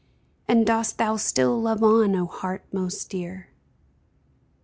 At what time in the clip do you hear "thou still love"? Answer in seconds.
0.97-1.83